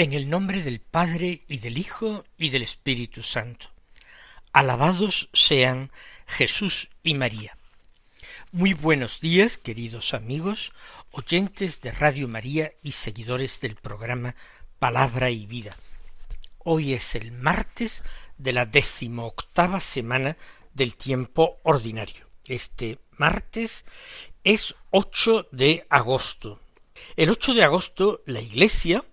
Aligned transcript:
En 0.00 0.12
el 0.12 0.30
nombre 0.30 0.62
del 0.62 0.80
Padre 0.80 1.42
y 1.48 1.58
del 1.58 1.76
Hijo 1.76 2.24
y 2.38 2.50
del 2.50 2.62
Espíritu 2.62 3.20
Santo. 3.20 3.66
Alabados 4.52 5.28
sean 5.32 5.90
Jesús 6.24 6.88
y 7.02 7.14
María. 7.14 7.58
Muy 8.52 8.74
buenos 8.74 9.18
días, 9.18 9.58
queridos 9.58 10.14
amigos, 10.14 10.72
oyentes 11.10 11.80
de 11.80 11.90
Radio 11.90 12.28
María 12.28 12.74
y 12.80 12.92
seguidores 12.92 13.60
del 13.60 13.74
programa 13.74 14.36
Palabra 14.78 15.30
y 15.30 15.46
Vida. 15.46 15.76
Hoy 16.58 16.94
es 16.94 17.16
el 17.16 17.32
martes 17.32 18.04
de 18.36 18.52
la 18.52 18.66
decimoctava 18.66 19.80
semana 19.80 20.36
del 20.74 20.94
tiempo 20.94 21.58
ordinario. 21.64 22.28
Este 22.46 23.00
martes 23.16 23.84
es 24.44 24.76
8 24.90 25.48
de 25.50 25.88
agosto. 25.90 26.60
El 27.16 27.30
8 27.30 27.54
de 27.54 27.64
agosto 27.64 28.22
la 28.26 28.40
Iglesia 28.40 29.04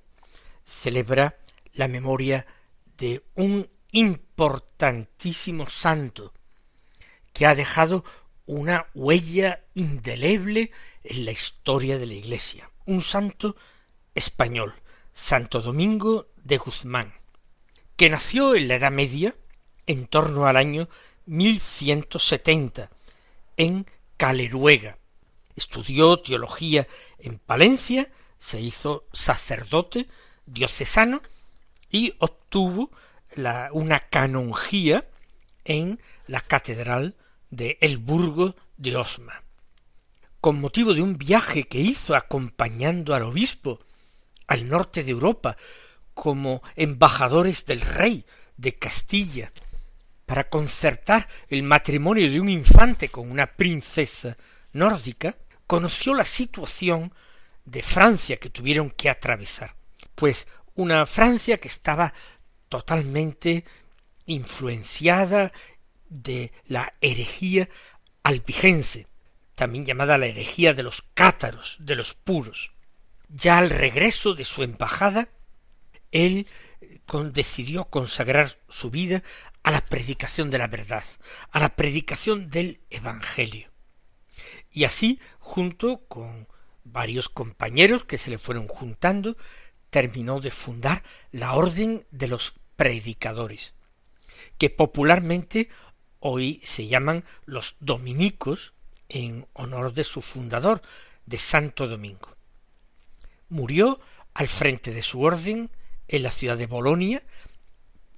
celebra 0.66 1.38
la 1.73 1.88
memoria 1.88 2.45
de 2.97 3.23
un 3.35 3.69
importantísimo 3.91 5.69
santo 5.69 6.33
que 7.33 7.45
ha 7.45 7.55
dejado 7.55 8.03
una 8.45 8.88
huella 8.93 9.63
indeleble 9.73 10.71
en 11.03 11.25
la 11.25 11.31
historia 11.31 11.97
de 11.97 12.05
la 12.05 12.13
Iglesia, 12.13 12.69
un 12.86 13.02
santo 13.02 13.55
español, 14.13 14.73
Santo 15.13 15.61
Domingo 15.61 16.27
de 16.43 16.58
Guzmán, 16.58 17.13
que 17.95 18.09
nació 18.09 18.55
en 18.55 18.67
la 18.67 18.75
Edad 18.75 18.91
Media 18.91 19.36
en 19.88 20.08
torno 20.08 20.47
al 20.47 20.58
año 20.58 20.89
1170 21.25 22.89
en 23.58 23.86
Caleruega. 24.17 24.97
Estudió 25.55 26.17
teología 26.19 26.88
en 27.19 27.39
Palencia, 27.39 28.11
se 28.38 28.61
hizo 28.61 29.08
sacerdote, 29.13 30.08
diocesano 30.45 31.21
y 31.89 32.13
obtuvo 32.19 32.91
la, 33.35 33.69
una 33.71 33.99
canonjía 33.99 35.07
en 35.63 35.99
la 36.27 36.41
catedral 36.41 37.15
de 37.49 37.77
El 37.81 37.97
Burgo 37.97 38.55
de 38.77 38.95
Osma. 38.95 39.43
Con 40.41 40.61
motivo 40.61 40.93
de 40.93 41.02
un 41.02 41.17
viaje 41.17 41.63
que 41.63 41.79
hizo 41.79 42.15
acompañando 42.15 43.15
al 43.15 43.23
obispo 43.23 43.79
al 44.47 44.69
norte 44.69 45.03
de 45.03 45.11
Europa 45.11 45.57
como 46.13 46.61
embajadores 46.75 47.65
del 47.65 47.81
rey 47.81 48.25
de 48.57 48.75
Castilla 48.75 49.52
para 50.25 50.49
concertar 50.49 51.27
el 51.49 51.63
matrimonio 51.63 52.30
de 52.30 52.39
un 52.39 52.49
infante 52.49 53.09
con 53.09 53.30
una 53.30 53.47
princesa 53.47 54.37
nórdica, 54.73 55.36
conoció 55.67 56.14
la 56.14 56.25
situación 56.25 57.14
de 57.64 57.81
Francia 57.81 58.37
que 58.37 58.49
tuvieron 58.49 58.91
que 58.91 59.09
atravesar 59.09 59.75
pues 60.15 60.48
una 60.73 61.05
Francia 61.05 61.58
que 61.58 61.67
estaba 61.67 62.14
totalmente 62.70 63.64
influenciada 64.26 65.52
de 66.09 66.52
la 66.65 66.93
herejía 67.02 67.70
albigense, 68.23 69.08
también 69.55 69.86
llamada 69.86 70.17
la 70.17 70.27
herejía 70.27 70.73
de 70.73 70.83
los 70.83 71.03
cátaros, 71.14 71.77
de 71.80 71.95
los 71.95 72.14
puros. 72.14 72.71
Ya 73.30 73.58
al 73.58 73.70
regreso 73.70 74.33
de 74.33 74.45
su 74.45 74.64
embajada, 74.64 75.30
él 76.11 76.47
decidió 77.32 77.86
consagrar 77.86 78.58
su 78.67 78.89
vida 78.89 79.23
a 79.64 79.71
la 79.71 79.82
predicación 79.82 80.49
de 80.52 80.58
la 80.58 80.67
verdad, 80.67 81.03
a 81.52 81.59
la 81.59 81.76
predicación 81.76 82.47
del 82.47 82.82
Evangelio. 82.89 83.71
Y 84.71 84.83
así, 84.83 85.20
junto 85.39 86.05
con 86.08 86.47
varios 86.83 87.30
compañeros 87.30 88.03
que 88.03 88.17
se 88.17 88.30
le 88.30 88.37
fueron 88.37 88.67
juntando, 88.67 89.37
terminó 89.89 90.39
de 90.39 90.51
fundar 90.51 91.03
la 91.31 91.53
Orden 91.53 92.05
de 92.11 92.27
los 92.27 92.55
Predicadores, 92.75 93.73
que 94.57 94.69
popularmente 94.69 95.69
hoy 96.19 96.59
se 96.63 96.87
llaman 96.87 97.23
los 97.45 97.77
dominicos 97.79 98.73
en 99.07 99.47
honor 99.53 99.93
de 99.93 100.03
su 100.03 100.21
fundador, 100.21 100.81
de 101.25 101.37
Santo 101.37 101.87
Domingo. 101.87 102.35
Murió 103.49 103.99
al 104.33 104.47
frente 104.47 104.91
de 104.91 105.01
su 105.01 105.21
orden 105.21 105.69
en 106.07 106.23
la 106.23 106.31
ciudad 106.31 106.57
de 106.57 106.67
Bolonia 106.67 107.21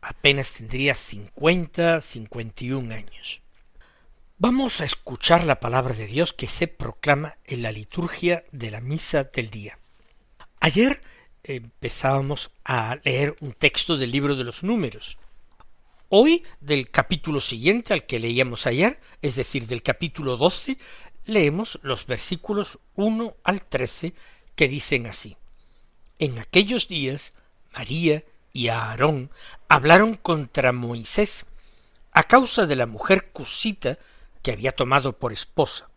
Apenas 0.00 0.52
tendría 0.52 0.94
cincuenta, 0.94 2.00
cincuenta 2.00 2.64
y 2.64 2.72
un 2.72 2.90
años. 2.92 3.42
Vamos 4.36 4.80
a 4.80 4.84
escuchar 4.84 5.44
la 5.44 5.60
palabra 5.60 5.94
de 5.94 6.08
Dios 6.08 6.32
que 6.32 6.48
se 6.48 6.66
proclama 6.66 7.38
en 7.44 7.62
la 7.62 7.70
liturgia 7.70 8.42
de 8.50 8.72
la 8.72 8.80
misa 8.80 9.22
del 9.22 9.48
día. 9.48 9.78
Ayer 10.58 11.00
empezábamos 11.44 12.50
a 12.64 12.96
leer 13.04 13.36
un 13.40 13.52
texto 13.52 13.96
del 13.96 14.10
libro 14.10 14.34
de 14.34 14.42
los 14.42 14.64
números. 14.64 15.18
Hoy, 16.08 16.42
del 16.60 16.90
capítulo 16.90 17.40
siguiente 17.40 17.94
al 17.94 18.06
que 18.06 18.18
leíamos 18.18 18.66
ayer, 18.66 19.00
es 19.22 19.36
decir, 19.36 19.68
del 19.68 19.84
capítulo 19.84 20.36
doce, 20.36 20.78
leemos 21.26 21.78
los 21.84 22.06
versículos 22.06 22.80
uno 22.96 23.36
al 23.44 23.64
trece 23.64 24.14
que 24.56 24.66
dicen 24.66 25.06
así. 25.06 25.36
En 26.18 26.40
aquellos 26.40 26.88
días, 26.88 27.34
María 27.72 28.24
y 28.52 28.66
Aarón 28.66 29.30
hablaron 29.68 30.16
contra 30.16 30.72
Moisés 30.72 31.46
a 32.10 32.24
causa 32.24 32.66
de 32.66 32.74
la 32.74 32.86
mujer 32.86 33.30
cusita 33.30 33.96
que 34.44 34.52
había 34.52 34.76
tomado 34.76 35.18
por 35.18 35.32
esposa. 35.32 35.88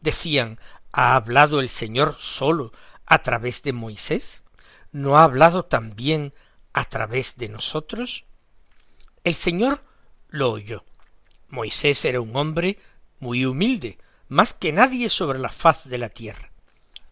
Decían, 0.00 0.60
¿ha 0.92 1.16
hablado 1.16 1.60
el 1.60 1.68
Señor 1.68 2.14
solo 2.16 2.72
a 3.04 3.22
través 3.22 3.62
de 3.64 3.72
Moisés? 3.72 4.44
¿No 4.92 5.18
ha 5.18 5.24
hablado 5.24 5.64
también 5.64 6.32
a 6.72 6.84
través 6.84 7.36
de 7.36 7.48
nosotros? 7.48 8.24
El 9.24 9.34
Señor 9.34 9.84
lo 10.28 10.52
oyó. 10.52 10.84
Moisés 11.48 12.04
era 12.04 12.20
un 12.20 12.36
hombre 12.36 12.78
muy 13.18 13.44
humilde, 13.44 13.98
más 14.28 14.54
que 14.54 14.72
nadie 14.72 15.08
sobre 15.08 15.40
la 15.40 15.48
faz 15.48 15.88
de 15.88 15.98
la 15.98 16.08
tierra. 16.08 16.52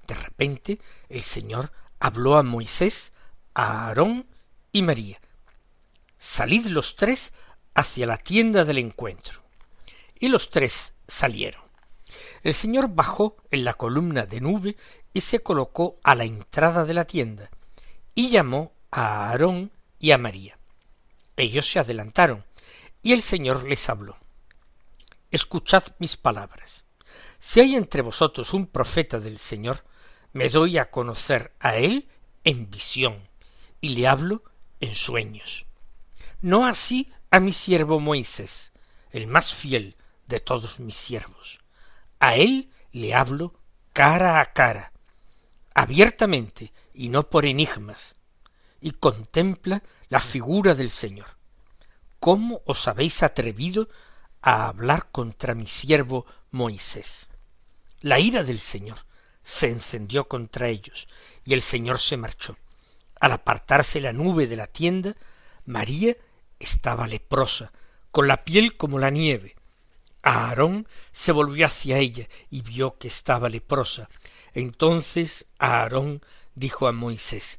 De 0.06 0.14
repente 0.14 0.78
el 1.08 1.20
Señor 1.20 1.72
habló 1.98 2.38
a 2.38 2.44
Moisés, 2.44 3.12
a 3.54 3.88
Aarón 3.88 4.28
y 4.70 4.82
María. 4.82 5.20
Salid 6.16 6.66
los 6.66 6.94
tres 6.94 7.32
hacia 7.74 8.06
la 8.06 8.18
tienda 8.18 8.64
del 8.64 8.78
encuentro 8.78 9.47
y 10.18 10.28
los 10.28 10.50
tres 10.50 10.94
salieron. 11.06 11.62
El 12.42 12.54
señor 12.54 12.88
bajó 12.94 13.36
en 13.50 13.64
la 13.64 13.74
columna 13.74 14.24
de 14.24 14.40
nube 14.40 14.76
y 15.12 15.20
se 15.20 15.40
colocó 15.40 15.98
a 16.02 16.14
la 16.14 16.24
entrada 16.24 16.84
de 16.84 16.94
la 16.94 17.04
tienda, 17.04 17.50
y 18.14 18.30
llamó 18.30 18.72
a 18.90 19.28
Aarón 19.28 19.72
y 19.98 20.12
a 20.12 20.18
María. 20.18 20.58
Ellos 21.36 21.70
se 21.70 21.78
adelantaron, 21.78 22.44
y 23.02 23.12
el 23.12 23.22
Señor 23.22 23.64
les 23.64 23.88
habló. 23.88 24.16
Escuchad 25.30 25.84
mis 25.98 26.16
palabras. 26.16 26.84
Si 27.38 27.60
hay 27.60 27.76
entre 27.76 28.02
vosotros 28.02 28.54
un 28.54 28.66
profeta 28.66 29.20
del 29.20 29.38
Señor, 29.38 29.84
me 30.32 30.48
doy 30.48 30.78
a 30.78 30.90
conocer 30.90 31.54
a 31.60 31.76
él 31.76 32.08
en 32.44 32.70
visión, 32.70 33.28
y 33.80 33.90
le 33.90 34.08
hablo 34.08 34.42
en 34.80 34.94
sueños. 34.94 35.66
No 36.40 36.66
así 36.66 37.12
a 37.30 37.40
mi 37.40 37.52
siervo 37.52 38.00
Moisés, 38.00 38.72
el 39.10 39.26
más 39.26 39.54
fiel, 39.54 39.96
de 40.28 40.40
todos 40.40 40.78
mis 40.80 40.96
siervos. 40.96 41.58
A 42.20 42.36
él 42.36 42.70
le 42.92 43.14
hablo 43.14 43.54
cara 43.92 44.40
a 44.40 44.52
cara, 44.52 44.92
abiertamente 45.74 46.72
y 46.94 47.08
no 47.08 47.28
por 47.28 47.46
enigmas, 47.46 48.14
y 48.80 48.92
contempla 48.92 49.82
la 50.08 50.20
figura 50.20 50.74
del 50.74 50.90
Señor. 50.90 51.26
¿Cómo 52.20 52.62
os 52.66 52.86
habéis 52.88 53.22
atrevido 53.22 53.88
a 54.42 54.68
hablar 54.68 55.10
contra 55.10 55.54
mi 55.54 55.66
siervo 55.66 56.26
Moisés. 56.50 57.28
La 58.00 58.20
ira 58.20 58.42
del 58.44 58.58
Señor 58.58 58.98
se 59.42 59.68
encendió 59.68 60.28
contra 60.28 60.68
ellos, 60.68 61.08
y 61.44 61.54
el 61.54 61.62
Señor 61.62 61.98
se 61.98 62.16
marchó. 62.16 62.56
Al 63.20 63.32
apartarse 63.32 64.00
la 64.00 64.12
nube 64.12 64.46
de 64.46 64.56
la 64.56 64.66
tienda, 64.66 65.16
María 65.64 66.16
estaba 66.58 67.06
leprosa, 67.06 67.72
con 68.10 68.28
la 68.28 68.44
piel 68.44 68.76
como 68.76 68.98
la 68.98 69.10
nieve. 69.10 69.56
Aarón 70.22 70.86
se 71.12 71.32
volvió 71.32 71.66
hacia 71.66 71.98
ella 71.98 72.28
y 72.50 72.62
vio 72.62 72.98
que 72.98 73.08
estaba 73.08 73.48
leprosa. 73.48 74.08
Entonces 74.52 75.46
Aarón 75.58 76.22
dijo 76.54 76.88
a 76.88 76.92
Moisés 76.92 77.58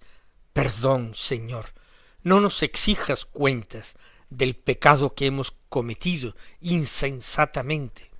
Perdón, 0.54 1.14
Señor, 1.16 1.74
no 2.24 2.42
nos 2.42 2.64
exijas 2.64 3.26
cuentas 3.26 3.96
del 4.30 4.56
pecado 4.56 5.16
que 5.16 5.28
hemos 5.28 5.52
cometido 5.70 6.36
insensatamente. 6.60 8.12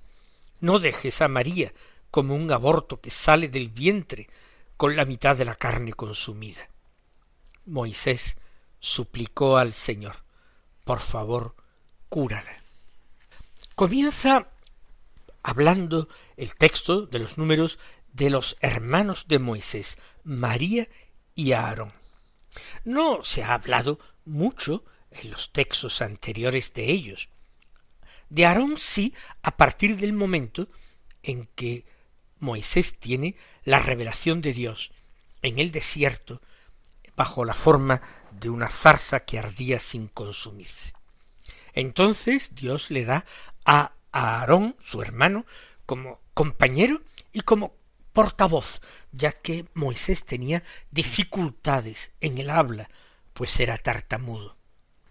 No 0.60 0.78
dejes 0.78 1.20
a 1.20 1.28
María 1.28 1.72
como 2.10 2.34
un 2.34 2.50
aborto 2.52 3.00
que 3.00 3.10
sale 3.10 3.48
del 3.48 3.68
vientre 3.68 4.28
con 4.76 4.96
la 4.96 5.04
mitad 5.04 5.36
de 5.36 5.44
la 5.44 5.54
carne 5.54 5.92
consumida. 5.92 6.68
Moisés 7.66 8.36
suplicó 8.78 9.58
al 9.58 9.74
Señor, 9.74 10.16
por 10.84 10.98
favor, 10.98 11.54
cúrala. 12.08 12.62
Comienza 13.74 14.50
hablando 15.42 16.08
el 16.36 16.54
texto 16.54 17.06
de 17.06 17.18
los 17.18 17.38
números 17.38 17.78
de 18.12 18.30
los 18.30 18.56
hermanos 18.60 19.26
de 19.28 19.38
Moisés, 19.38 19.98
María 20.24 20.88
y 21.34 21.52
Aarón. 21.52 21.92
No 22.84 23.22
se 23.24 23.42
ha 23.42 23.54
hablado 23.54 23.98
mucho 24.24 24.84
en 25.10 25.30
los 25.30 25.52
textos 25.52 26.02
anteriores 26.02 26.74
de 26.74 26.90
ellos. 26.90 27.28
De 28.28 28.46
Aarón 28.46 28.76
sí, 28.78 29.14
a 29.42 29.56
partir 29.56 29.96
del 29.96 30.12
momento 30.12 30.68
en 31.22 31.46
que 31.54 31.84
Moisés 32.38 32.98
tiene 32.98 33.36
la 33.64 33.80
revelación 33.80 34.40
de 34.40 34.52
Dios 34.52 34.92
en 35.42 35.58
el 35.58 35.72
desierto 35.72 36.40
bajo 37.16 37.44
la 37.44 37.54
forma 37.54 38.00
de 38.30 38.50
una 38.50 38.68
zarza 38.68 39.20
que 39.20 39.38
ardía 39.38 39.78
sin 39.78 40.08
consumirse. 40.08 40.92
Entonces 41.74 42.54
Dios 42.54 42.90
le 42.90 43.04
da 43.04 43.24
a 43.64 43.92
Aarón, 44.12 44.76
su 44.80 45.02
hermano, 45.02 45.46
como 45.86 46.20
compañero 46.34 47.02
y 47.32 47.40
como 47.40 47.74
portavoz, 48.12 48.80
ya 49.12 49.32
que 49.32 49.66
Moisés 49.74 50.24
tenía 50.24 50.62
dificultades 50.90 52.10
en 52.20 52.38
el 52.38 52.50
habla, 52.50 52.90
pues 53.32 53.58
era 53.60 53.78
tartamudo. 53.78 54.56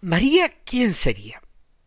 María, 0.00 0.62
¿quién 0.64 0.94
sería? 0.94 1.42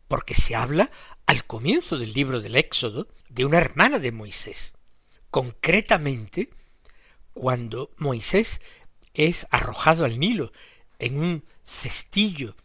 Porque 0.08 0.36
se 0.36 0.56
habla 0.56 0.92
al 1.26 1.46
comienzo 1.46 1.98
del 1.98 2.14
libro 2.14 2.42
del 2.42 2.56
Éxodo 2.56 3.08
de 3.30 3.46
una 3.46 3.58
hermana 3.58 4.00
de 4.00 4.12
Moisés. 4.12 4.74
Concretamente, 5.30 6.50
cuando 7.34 7.92
Moisés 7.98 8.62
es 9.14 9.48
arrojado 9.50 10.06
al 10.06 10.20
Nilo 10.20 10.52
en 11.00 11.20
un 11.20 11.46
cestillo 11.64 12.56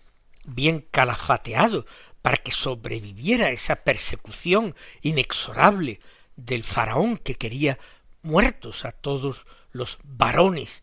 bien 0.45 0.81
calafateado 0.81 1.87
para 2.29 2.43
que 2.43 2.53
sobreviviera 2.53 3.53
esa 3.53 3.75
persecución 3.75 4.77
inexorable 5.01 5.99
del 6.37 6.63
faraón 6.63 7.17
que 7.17 7.37
quería 7.37 7.79
muertos 8.21 8.85
a 8.85 8.93
todos 8.93 9.47
los 9.73 9.97
varones 10.05 10.83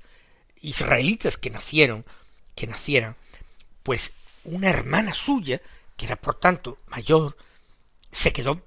israelitas 0.60 1.38
que 1.38 1.52
nacieron, 1.52 2.04
que 2.56 2.66
nacieran, 2.66 3.16
pues 3.84 4.14
una 4.44 4.72
hermana 4.72 5.14
suya, 5.14 5.62
que 5.96 6.08
era 6.08 6.16
por 6.16 6.40
tanto 6.40 6.80
mayor, 6.88 7.38
se 8.12 8.34
quedó 8.34 8.66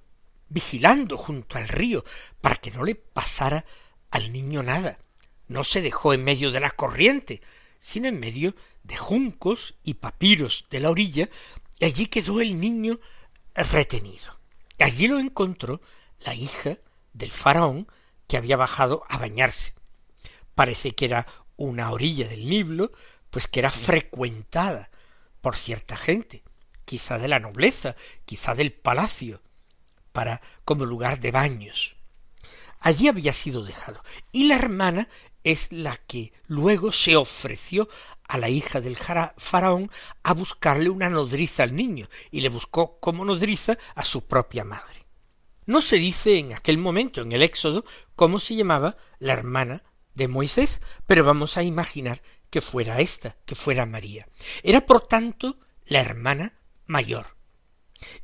vigilando 0.48 1.18
junto 1.18 1.58
al 1.58 1.66
río 1.66 2.04
para 2.40 2.54
que 2.54 2.70
no 2.70 2.84
le 2.84 2.94
pasara 2.94 3.64
al 4.12 4.32
niño 4.32 4.62
nada. 4.62 5.00
No 5.48 5.64
se 5.64 5.82
dejó 5.82 6.12
en 6.12 6.22
medio 6.22 6.52
de 6.52 6.60
la 6.60 6.70
corriente, 6.70 7.40
sino 7.80 8.06
en 8.06 8.20
medio 8.20 8.54
de 8.84 8.96
juncos 8.96 9.74
y 9.82 9.94
papiros 9.94 10.66
de 10.70 10.78
la 10.78 10.90
orilla, 10.90 11.28
y 11.78 11.84
allí 11.84 12.06
quedó 12.06 12.40
el 12.40 12.60
niño 12.60 13.00
retenido. 13.54 14.38
Allí 14.78 15.08
lo 15.08 15.18
encontró 15.18 15.80
la 16.20 16.34
hija 16.34 16.78
del 17.12 17.30
faraón, 17.30 17.88
que 18.26 18.36
había 18.36 18.56
bajado 18.56 19.04
a 19.08 19.18
bañarse. 19.18 19.74
Parece 20.54 20.92
que 20.92 21.06
era 21.06 21.26
una 21.56 21.90
orilla 21.90 22.28
del 22.28 22.48
Nilo, 22.48 22.92
pues 23.30 23.48
que 23.48 23.60
era 23.60 23.70
frecuentada 23.70 24.90
por 25.40 25.56
cierta 25.56 25.96
gente, 25.96 26.42
quizá 26.84 27.18
de 27.18 27.28
la 27.28 27.38
nobleza, 27.38 27.96
quizá 28.24 28.54
del 28.54 28.72
palacio, 28.72 29.42
para 30.12 30.42
como 30.64 30.84
lugar 30.84 31.20
de 31.20 31.30
baños. 31.30 31.96
Allí 32.80 33.08
había 33.08 33.32
sido 33.32 33.64
dejado, 33.64 34.02
y 34.30 34.48
la 34.48 34.56
hermana 34.56 35.08
es 35.44 35.72
la 35.72 35.96
que 35.96 36.32
luego 36.46 36.92
se 36.92 37.16
ofreció 37.16 37.88
a 38.28 38.38
la 38.38 38.48
hija 38.48 38.80
del 38.80 38.96
faraón 38.96 39.90
a 40.22 40.34
buscarle 40.34 40.90
una 40.90 41.10
nodriza 41.10 41.64
al 41.64 41.74
niño, 41.74 42.08
y 42.30 42.42
le 42.42 42.50
buscó 42.50 43.00
como 43.00 43.24
nodriza 43.24 43.78
a 43.94 44.04
su 44.04 44.26
propia 44.26 44.64
madre. 44.64 45.06
No 45.66 45.80
se 45.80 45.96
dice 45.96 46.38
en 46.38 46.54
aquel 46.54 46.78
momento, 46.78 47.22
en 47.22 47.32
el 47.32 47.42
Éxodo, 47.42 47.84
cómo 48.14 48.38
se 48.38 48.54
llamaba 48.54 48.96
la 49.18 49.32
hermana 49.32 49.82
de 50.14 50.28
Moisés, 50.28 50.80
pero 51.06 51.24
vamos 51.24 51.56
a 51.56 51.62
imaginar 51.62 52.22
que 52.50 52.60
fuera 52.60 53.00
esta, 53.00 53.36
que 53.44 53.54
fuera 53.54 53.84
María. 53.84 54.28
Era, 54.62 54.86
por 54.86 55.06
tanto, 55.06 55.58
la 55.84 56.00
hermana 56.00 56.54
mayor. 56.86 57.36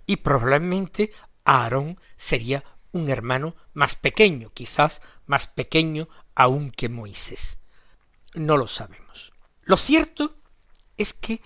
Y 0.07 0.17
probablemente 0.17 1.13
Aarón 1.45 2.01
sería 2.17 2.65
un 2.93 3.11
hermano 3.11 3.57
más 3.73 3.95
pequeño, 3.95 4.51
quizás 4.55 5.03
más 5.27 5.47
pequeño 5.47 6.09
aún 6.35 6.71
que 6.71 6.89
Moisés. 6.89 7.59
No 8.35 8.57
lo 8.57 8.67
sabemos. 8.67 9.34
Lo 9.65 9.77
cierto 9.77 10.37
es 10.97 11.13
que 11.13 11.41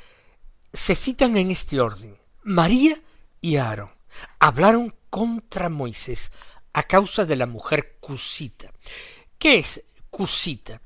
se 0.73 0.95
citan 0.95 1.37
en 1.37 1.51
este 1.51 1.81
orden 1.81 2.17
María 2.43 3.01
y 3.41 3.57
Aarón. 3.57 3.91
Hablaron 4.39 4.95
contra 5.11 5.69
Moisés 5.69 6.31
a 6.73 6.83
causa 6.83 7.25
de 7.25 7.37
la 7.37 7.47
mujer 7.47 7.99
cusita. 8.01 8.73
¿Qué 9.39 9.59
es 9.59 9.85
cusita? 10.11 10.81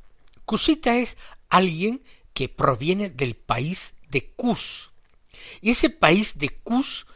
Cusita 0.44 0.96
es 0.99 1.17
alguien 1.49 2.02
que 2.34 2.49
proviene 2.49 3.11
del 3.11 3.37
país 3.37 3.94
de 4.08 4.32
Cus. 4.35 4.90
Y 5.61 5.70
ese 5.70 5.90
país 5.90 6.38
de 6.38 6.50
Cus, 6.50 7.06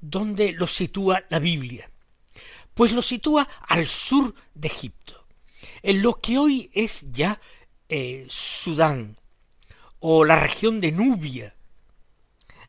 ¿dónde 0.00 0.52
lo 0.52 0.66
sitúa 0.66 1.24
la 1.30 1.38
Biblia? 1.38 1.90
Pues 2.74 2.92
lo 2.92 3.02
sitúa 3.02 3.48
al 3.68 3.86
sur 3.86 4.34
de 4.54 4.68
Egipto, 4.68 5.26
en 5.82 6.02
lo 6.02 6.20
que 6.20 6.38
hoy 6.38 6.70
es 6.74 7.12
ya 7.12 7.40
eh, 7.88 8.26
Sudán 8.28 9.16
o 10.06 10.22
la 10.26 10.38
región 10.38 10.82
de 10.82 10.92
Nubia. 10.92 11.56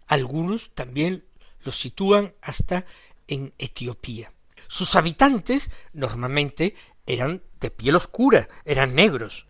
Algunos 0.07 0.73
también 0.73 1.25
lo 1.65 1.73
sitúan 1.73 2.33
hasta 2.41 2.85
en 3.27 3.53
Etiopía. 3.57 4.31
Sus 4.69 4.95
habitantes 4.95 5.69
normalmente 5.91 6.75
eran 7.05 7.43
de 7.59 7.71
piel 7.71 7.97
oscura, 7.97 8.47
eran 8.63 8.95
negros. 8.95 9.47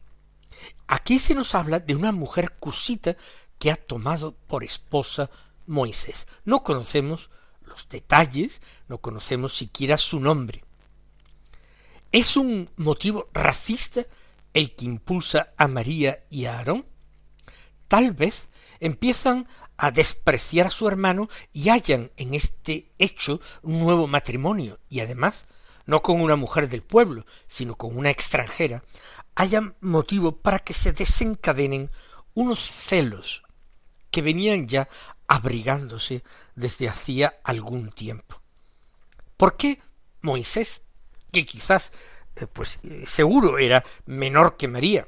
Aquí 0.88 1.20
se 1.20 1.36
nos 1.36 1.54
habla 1.54 1.80
de 1.80 1.94
una 1.94 2.12
mujer 2.12 2.54
cusita 2.54 3.18
que 3.60 3.70
ha 3.70 3.76
tomado 3.76 4.36
por 4.36 4.64
esposa 4.64 5.30
Moisés. 5.68 6.28
No 6.44 6.64
conocemos 6.64 7.30
los 7.62 7.88
detalles, 7.88 8.64
no 8.88 8.98
conocemos 8.98 9.56
siquiera 9.56 10.00
su 10.00 10.20
nombre. 10.20 10.64
¿Es 12.12 12.36
un 12.36 12.68
motivo 12.78 13.30
racista 13.32 14.08
el 14.56 14.76
que 14.76 14.86
impulsa 14.86 15.54
a 15.56 15.68
María 15.68 16.26
y 16.32 16.46
a 16.46 16.58
Aarón? 16.58 16.95
Tal 17.88 18.12
vez 18.12 18.50
empiezan 18.80 19.48
a 19.78 19.92
despreciar 19.92 20.68
a 20.68 20.72
su 20.72 20.88
hermano 20.88 21.30
y 21.52 21.70
hallan 21.70 22.12
en 22.18 22.34
este 22.34 22.92
hecho 22.98 23.42
un 23.62 23.80
nuevo 23.80 24.08
matrimonio 24.08 24.80
y 24.90 25.02
además 25.02 25.46
no 25.86 26.02
con 26.02 26.22
una 26.22 26.36
mujer 26.36 26.68
del 26.68 26.82
pueblo, 26.82 27.26
sino 27.48 27.76
con 27.76 27.96
una 27.96 28.10
extranjera, 28.10 28.84
hayan 29.36 29.76
motivo 29.82 30.38
para 30.38 30.60
que 30.60 30.74
se 30.74 30.94
desencadenen 30.94 31.92
unos 32.34 32.72
celos 32.72 33.44
que 34.10 34.22
venían 34.22 34.68
ya 34.68 34.88
abrigándose 35.28 36.24
desde 36.56 36.88
hacía 36.88 37.40
algún 37.44 37.90
tiempo. 37.92 38.42
¿Por 39.38 39.58
qué 39.58 39.80
Moisés, 40.22 40.82
que 41.32 41.46
quizás 41.46 41.92
eh, 42.36 42.48
pues 42.48 42.80
seguro 43.04 43.58
era 43.58 43.84
menor 44.06 44.58
que 44.58 44.68
María, 44.68 45.08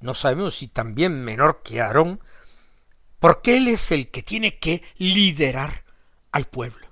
no 0.00 0.14
sabemos 0.14 0.56
si 0.56 0.68
también 0.68 1.24
menor 1.24 1.62
que 1.62 1.80
Aarón, 1.80 2.20
porque 3.18 3.56
él 3.56 3.68
es 3.68 3.90
el 3.90 4.10
que 4.10 4.22
tiene 4.22 4.58
que 4.58 4.82
liderar 4.96 5.84
al 6.30 6.44
pueblo. 6.44 6.86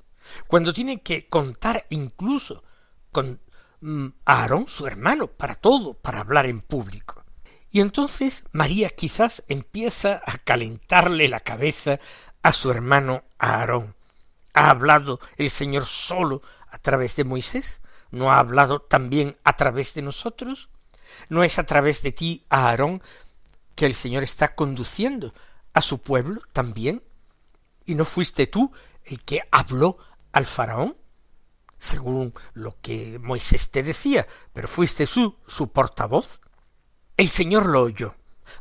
Cuando 0.46 0.72
tiene 0.72 1.02
que 1.02 1.28
contar 1.28 1.86
incluso 1.90 2.64
con 3.12 3.40
mm, 3.80 4.08
Aarón, 4.24 4.68
su 4.68 4.86
hermano, 4.86 5.28
para 5.28 5.54
todo, 5.54 5.94
para 5.94 6.20
hablar 6.20 6.46
en 6.46 6.60
público. 6.60 7.24
Y 7.70 7.80
entonces 7.80 8.44
María 8.52 8.90
quizás 8.90 9.44
empieza 9.48 10.22
a 10.26 10.38
calentarle 10.38 11.28
la 11.28 11.40
cabeza 11.40 12.00
a 12.42 12.52
su 12.52 12.70
hermano 12.70 13.24
Aarón, 13.38 13.96
¿Ha 14.56 14.70
hablado 14.70 15.20
el 15.36 15.50
Señor 15.50 15.84
solo 15.84 16.40
a 16.70 16.78
través 16.78 17.14
de 17.16 17.24
Moisés? 17.24 17.82
¿No 18.10 18.32
ha 18.32 18.38
hablado 18.38 18.80
también 18.80 19.36
a 19.44 19.54
través 19.54 19.92
de 19.92 20.00
nosotros? 20.00 20.70
¿No 21.28 21.44
es 21.44 21.58
a 21.58 21.64
través 21.64 22.02
de 22.02 22.12
ti, 22.12 22.44
Aarón, 22.48 23.02
que 23.74 23.86
el 23.86 23.94
Señor 23.94 24.22
está 24.22 24.54
conduciendo 24.54 25.34
a 25.72 25.80
su 25.80 25.98
pueblo 25.98 26.40
también? 26.52 27.02
¿Y 27.84 27.94
no 27.94 28.04
fuiste 28.04 28.46
tú 28.46 28.72
el 29.04 29.22
que 29.22 29.42
habló 29.50 29.98
al 30.32 30.46
faraón? 30.46 30.96
Según 31.78 32.32
lo 32.54 32.80
que 32.80 33.18
Moisés 33.18 33.70
te 33.70 33.82
decía, 33.82 34.26
pero 34.52 34.66
fuiste 34.66 35.06
tú 35.06 35.36
su 35.46 35.70
portavoz. 35.72 36.40
El 37.16 37.28
Señor 37.28 37.66
lo 37.66 37.82
oyó. 37.82 38.14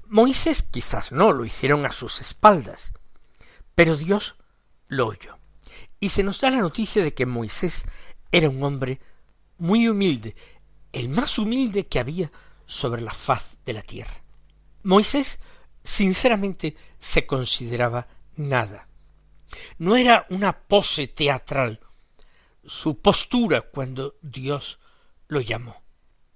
Moisés 0.07 0.63
quizás 0.63 1.11
no, 1.11 1.31
lo 1.31 1.45
hicieron 1.45 1.85
a 1.85 1.91
sus 1.91 2.21
espaldas, 2.21 2.93
pero 3.73 3.95
Dios 3.95 4.35
lo 4.87 5.07
oyó. 5.07 5.37
Y 5.99 6.09
se 6.09 6.23
nos 6.23 6.41
da 6.41 6.49
la 6.51 6.59
noticia 6.59 7.03
de 7.03 7.13
que 7.13 7.25
Moisés 7.25 7.85
era 8.31 8.49
un 8.49 8.61
hombre 8.63 8.99
muy 9.57 9.87
humilde, 9.87 10.35
el 10.91 11.09
más 11.09 11.37
humilde 11.39 11.87
que 11.87 11.99
había 11.99 12.31
sobre 12.65 13.01
la 13.01 13.13
faz 13.13 13.59
de 13.65 13.73
la 13.73 13.81
tierra. 13.81 14.23
Moisés 14.83 15.39
sinceramente 15.83 16.75
se 16.99 17.25
consideraba 17.25 18.07
nada. 18.35 18.87
No 19.77 19.95
era 19.95 20.25
una 20.29 20.59
pose 20.59 21.07
teatral 21.07 21.79
su 22.63 22.99
postura 22.99 23.61
cuando 23.61 24.15
Dios 24.21 24.79
lo 25.27 25.41
llamó. 25.41 25.83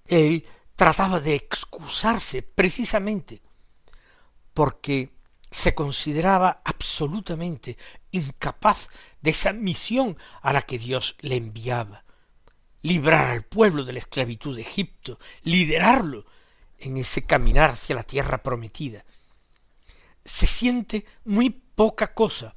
Él 0.06 0.46
trataba 0.76 1.20
de 1.20 1.36
excusarse 1.36 2.42
precisamente 2.42 3.42
porque 4.54 5.12
se 5.52 5.74
consideraba 5.74 6.62
absolutamente 6.64 7.78
incapaz 8.12 8.88
de 9.22 9.32
esa 9.32 9.52
misión 9.52 10.18
a 10.42 10.54
la 10.54 10.62
que 10.62 10.78
Dios 10.78 11.16
le 11.20 11.38
enviaba 11.38 12.06
librar 12.82 13.28
al 13.32 13.44
pueblo 13.44 13.84
de 13.84 13.94
la 13.94 14.00
esclavitud 14.00 14.56
de 14.56 14.62
Egipto, 14.62 15.20
liderarlo 15.44 16.26
en 16.78 16.98
ese 16.98 17.26
caminar 17.26 17.72
hacia 17.72 17.96
la 17.96 18.04
tierra 18.04 18.42
prometida. 18.42 19.06
Se 20.24 20.48
siente 20.48 21.06
muy 21.26 21.50
poca 21.50 22.14
cosa. 22.14 22.56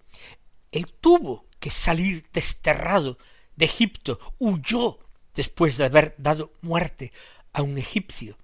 Él 0.71 0.93
tuvo 1.01 1.45
que 1.59 1.71
salir 1.71 2.25
desterrado 2.33 3.19
de 3.57 3.65
Egipto, 3.67 4.19
huyó 4.39 4.99
después 5.35 5.77
de 5.77 5.85
haber 5.85 6.15
dado 6.19 6.53
muerte 6.61 7.13
a 7.53 7.63
un 7.63 7.79
egipcio 7.79 8.37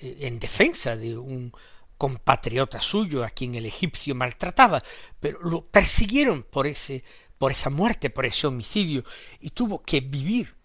eh, 0.00 0.18
en 0.20 0.38
defensa 0.38 0.96
de 0.96 1.16
un 1.16 1.52
compatriota 1.96 2.80
suyo 2.80 3.24
a 3.24 3.30
quien 3.30 3.56
el 3.56 3.66
egipcio 3.66 4.14
maltrataba, 4.14 4.82
pero 5.18 5.40
lo 5.40 5.66
persiguieron 5.66 6.44
por 6.44 6.66
ese 6.66 7.04
por 7.38 7.52
esa 7.52 7.70
muerte, 7.70 8.10
por 8.10 8.26
ese 8.26 8.48
homicidio, 8.48 9.04
y 9.40 9.50
tuvo 9.50 9.82
que 9.82 10.00
vivir 10.00 10.57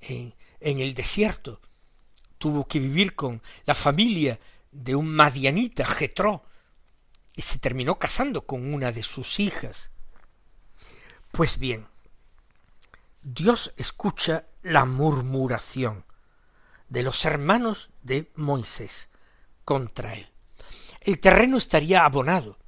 en, 0.00 0.34
el 0.60 0.94
desierto, 0.94 1.60
tuvo 2.38 2.66
que 2.66 2.78
vivir 2.78 3.14
con 3.14 3.42
la 3.64 3.74
familia 3.74 4.38
de 4.70 4.94
un 4.94 5.08
madianita, 5.08 5.84
Getró, 5.84 6.44
y 7.36 7.42
se 7.42 7.58
terminó 7.58 7.98
casando 7.98 8.46
con 8.46 8.72
una 8.72 8.92
de 8.92 9.02
sus 9.02 9.40
hijas. 9.40 9.90
Pues 11.30 11.58
bien, 11.58 11.86
Dios 13.22 13.72
escucha 13.76 14.46
la 14.62 14.84
murmuración 14.84 16.04
de 16.88 17.02
los 17.02 17.24
hermanos 17.24 17.90
de 18.02 18.30
Moisés 18.34 19.10
contra 19.64 20.14
él. 20.14 20.28
El 21.00 21.18
terreno 21.20 21.56
estaría 21.56 22.04
abonado. 22.04 22.58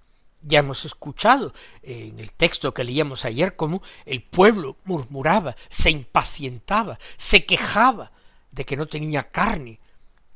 Ya 0.42 0.58
hemos 0.58 0.84
escuchado 0.84 1.52
en 1.82 2.18
el 2.18 2.32
texto 2.32 2.75
que 2.75 2.84
leíamos 2.84 3.25
ayer 3.25 3.56
cómo 3.56 3.82
el 4.04 4.22
pueblo 4.22 4.76
murmuraba, 4.84 5.56
se 5.68 5.90
impacientaba, 5.90 6.99
se 7.16 7.46
quejaba 7.46 8.12
de 8.50 8.64
que 8.64 8.76
no 8.76 8.87
tenía 8.87 9.30
carne, 9.30 9.80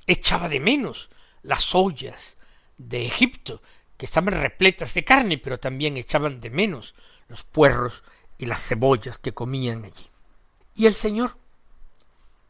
echaba 0.06 0.48
de 0.48 0.60
menos 0.60 1.10
las 1.42 1.74
ollas 1.74 2.36
de 2.78 3.06
Egipto, 3.06 3.62
que 3.96 4.06
estaban 4.06 4.34
repletas 4.34 4.94
de 4.94 5.04
carne, 5.04 5.38
pero 5.38 5.58
también 5.58 5.96
echaban 5.96 6.40
de 6.40 6.50
menos 6.50 6.94
los 7.28 7.42
puerros 7.42 8.04
y 8.38 8.46
las 8.46 8.62
cebollas 8.62 9.18
que 9.18 9.34
comían 9.34 9.84
allí. 9.84 10.10
Y 10.74 10.86
el 10.86 10.94
Señor 10.94 11.36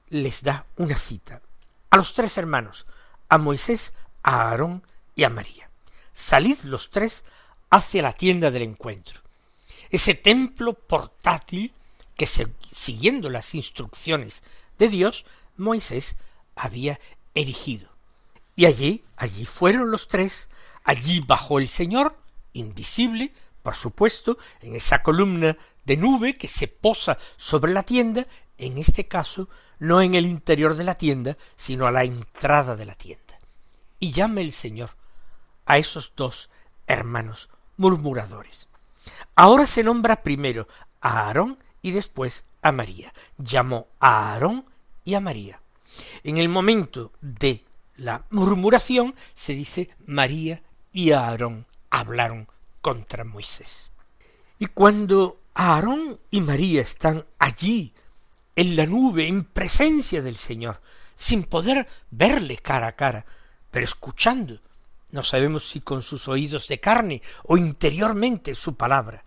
les 0.08 0.42
da 0.42 0.66
una 0.76 0.98
cita 0.98 1.42
a 1.90 1.96
los 1.96 2.12
tres 2.12 2.36
hermanos, 2.36 2.86
a 3.28 3.38
Moisés, 3.38 3.92
a 4.22 4.48
Aarón 4.48 4.86
y 5.14 5.24
a 5.24 5.30
María. 5.30 5.70
Salid 6.12 6.58
los 6.62 6.90
tres 6.90 7.24
hacia 7.70 8.02
la 8.02 8.12
tienda 8.12 8.50
del 8.50 8.62
encuentro. 8.62 9.20
Ese 9.90 10.14
templo 10.14 10.74
portátil 10.74 11.72
que 12.16 12.26
siguiendo 12.26 13.30
las 13.30 13.54
instrucciones 13.54 14.42
de 14.78 14.88
Dios, 14.88 15.24
Moisés 15.56 16.16
había 16.54 16.98
erigido. 17.34 17.90
Y 18.56 18.64
allí, 18.64 19.04
allí 19.16 19.44
fueron 19.44 19.90
los 19.90 20.08
tres, 20.08 20.48
allí 20.82 21.20
bajó 21.20 21.58
el 21.58 21.68
Señor, 21.68 22.16
invisible, 22.54 23.32
por 23.62 23.74
supuesto, 23.74 24.38
en 24.62 24.76
esa 24.76 25.02
columna 25.02 25.56
de 25.84 25.96
nube 25.96 26.34
que 26.34 26.48
se 26.48 26.68
posa 26.68 27.18
sobre 27.36 27.72
la 27.72 27.82
tienda, 27.82 28.26
en 28.56 28.78
este 28.78 29.06
caso 29.06 29.48
no 29.78 30.00
en 30.00 30.14
el 30.14 30.24
interior 30.24 30.74
de 30.74 30.84
la 30.84 30.94
tienda, 30.94 31.36
sino 31.56 31.86
a 31.86 31.90
la 31.90 32.04
entrada 32.04 32.76
de 32.76 32.86
la 32.86 32.94
tienda. 32.94 33.38
Y 34.00 34.12
llama 34.12 34.40
el 34.40 34.52
Señor 34.52 34.96
a 35.66 35.78
esos 35.78 36.12
dos 36.16 36.48
hermanos 36.86 37.50
murmuradores. 37.76 38.68
Ahora 39.34 39.66
se 39.66 39.82
nombra 39.82 40.22
primero 40.22 40.66
a 41.00 41.26
Aarón 41.26 41.58
y 41.82 41.90
después 41.92 42.44
a 42.62 42.72
María. 42.72 43.12
Llamó 43.38 43.88
a 44.00 44.32
Aarón 44.32 44.64
y 45.04 45.14
a 45.14 45.20
María. 45.20 45.60
En 46.24 46.38
el 46.38 46.48
momento 46.48 47.12
de 47.20 47.64
la 47.96 48.24
murmuración 48.30 49.14
se 49.34 49.52
dice 49.52 49.90
María 50.06 50.62
y 50.92 51.12
Aarón 51.12 51.66
hablaron 51.90 52.48
contra 52.80 53.24
Moisés. 53.24 53.90
Y 54.58 54.66
cuando 54.66 55.40
Aarón 55.54 56.18
y 56.30 56.40
María 56.40 56.80
están 56.80 57.24
allí, 57.38 57.92
en 58.54 58.74
la 58.74 58.86
nube, 58.86 59.28
en 59.28 59.44
presencia 59.44 60.22
del 60.22 60.36
Señor, 60.36 60.80
sin 61.14 61.44
poder 61.44 61.86
verle 62.10 62.56
cara 62.56 62.88
a 62.88 62.96
cara, 62.96 63.26
pero 63.70 63.84
escuchando 63.84 64.60
no 65.16 65.22
sabemos 65.22 65.66
si 65.66 65.80
con 65.80 66.02
sus 66.02 66.28
oídos 66.28 66.68
de 66.68 66.78
carne 66.78 67.22
o 67.44 67.56
interiormente 67.56 68.54
su 68.54 68.76
palabra. 68.76 69.24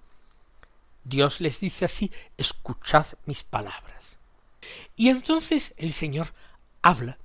Dios 1.04 1.42
les 1.42 1.60
dice 1.60 1.86
así, 1.86 2.12
escuchad 2.38 3.08
mis 3.26 3.42
palabras. 3.42 4.18
Y 4.96 5.10
entonces 5.10 5.74
el 5.78 5.92
Señor 5.92 6.32
habla 6.84 7.18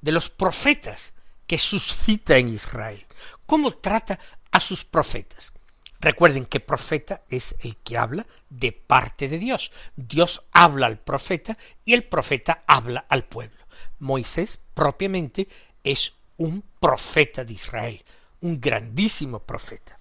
de 0.00 0.10
los 0.10 0.30
profetas 0.30 1.12
que 1.46 1.58
suscita 1.58 2.36
en 2.38 2.48
Israel, 2.48 3.06
cómo 3.46 3.76
trata 3.76 4.18
a 4.50 4.58
sus 4.58 4.84
profetas. 4.84 5.52
Recuerden 6.00 6.44
que 6.44 6.58
profeta 6.58 7.22
es 7.30 7.54
el 7.60 7.76
que 7.76 7.98
habla 7.98 8.26
de 8.50 8.72
parte 8.72 9.28
de 9.28 9.38
Dios. 9.38 9.70
Dios 9.94 10.42
habla 10.50 10.88
al 10.88 10.98
profeta 10.98 11.56
y 11.84 11.94
el 11.94 12.02
profeta 12.02 12.64
habla 12.66 13.06
al 13.08 13.24
pueblo. 13.24 13.64
Moisés 14.00 14.58
propiamente 14.74 15.48
es 15.84 16.14
un 16.38 16.64
profeta 16.80 17.44
de 17.44 17.52
Israel, 17.52 18.04
un 18.40 18.60
grandísimo 18.60 19.40
profeta. 19.40 19.98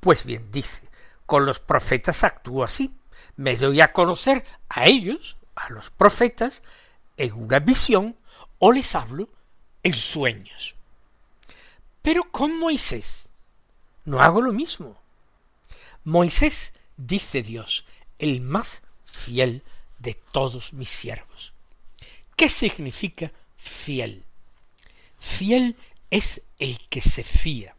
Pues 0.00 0.24
bien, 0.24 0.50
dice, 0.52 0.82
con 1.26 1.44
los 1.44 1.60
profetas 1.60 2.24
actúo 2.24 2.62
así, 2.62 2.94
me 3.36 3.56
doy 3.56 3.80
a 3.80 3.92
conocer 3.92 4.44
a 4.68 4.84
ellos, 4.84 5.36
a 5.56 5.70
los 5.70 5.90
profetas, 5.90 6.62
en 7.16 7.32
una 7.34 7.58
visión 7.58 8.16
o 8.58 8.72
les 8.72 8.94
hablo 8.94 9.28
en 9.82 9.94
sueños. 9.94 10.76
Pero 12.02 12.30
con 12.30 12.58
Moisés 12.58 13.28
no 14.04 14.20
hago 14.20 14.42
lo 14.42 14.52
mismo. 14.52 15.00
Moisés, 16.04 16.74
dice 16.96 17.42
Dios, 17.42 17.86
el 18.18 18.42
más 18.42 18.82
fiel 19.04 19.62
de 19.98 20.14
todos 20.14 20.74
mis 20.74 20.90
siervos. 20.90 21.54
¿Qué 22.36 22.48
significa 22.48 23.32
fiel? 23.56 24.26
Fiel 25.24 25.74
es 26.10 26.42
el 26.58 26.78
que 26.90 27.00
se 27.00 27.24
fía. 27.24 27.74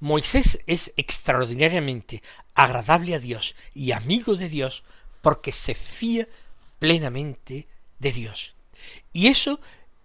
Moisés 0.00 0.58
es 0.66 0.92
extraordinariamente 0.96 2.20
agradable 2.52 3.14
a 3.14 3.20
Dios 3.20 3.54
y 3.72 3.92
amigo 3.92 4.34
de 4.34 4.48
Dios 4.48 4.82
porque 5.22 5.52
se 5.52 5.74
fía 5.74 6.26
plenamente 6.80 7.68
de 8.00 8.12
Dios. 8.12 8.56
Y 9.12 9.28
eso 9.28 9.60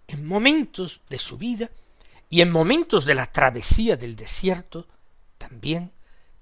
en 0.06 0.24
momentos 0.24 1.00
de 1.10 1.18
su 1.18 1.36
vida 1.38 1.70
y 2.30 2.40
en 2.40 2.52
momentos 2.52 3.04
de 3.04 3.16
la 3.16 3.26
travesía 3.26 3.96
del 3.96 4.14
desierto 4.14 4.86
también 5.38 5.90